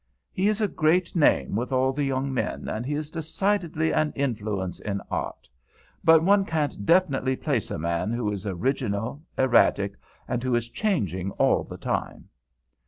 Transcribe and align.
"He 0.31 0.47
is 0.49 0.61
a 0.61 0.67
great 0.67 1.15
name 1.15 1.55
with 1.55 1.71
all 1.71 1.93
the 1.93 2.03
young 2.03 2.33
men, 2.33 2.67
and 2.67 2.87
he 2.87 2.95
is 2.95 3.11
decidedly 3.11 3.91
an 3.93 4.11
influence 4.15 4.79
in 4.79 4.99
art. 5.11 5.47
But 6.03 6.23
one 6.23 6.43
can't 6.43 6.83
definitely 6.87 7.35
place 7.35 7.69
a 7.69 7.77
man 7.77 8.11
who 8.11 8.31
is 8.31 8.47
original, 8.47 9.21
erratic, 9.37 9.93
and 10.27 10.41
who 10.43 10.55
is 10.55 10.69
changing 10.69 11.29
all 11.33 11.63
the 11.63 11.77
time." 11.77 12.29